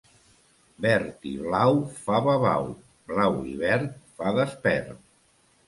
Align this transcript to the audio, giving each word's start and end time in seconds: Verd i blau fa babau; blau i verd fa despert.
Verd 0.85 1.27
i 1.31 1.33
blau 1.41 1.77
fa 2.07 2.23
babau; 2.29 2.73
blau 3.13 3.39
i 3.53 3.55
verd 3.63 3.89
fa 4.17 4.35
despert. 4.43 5.01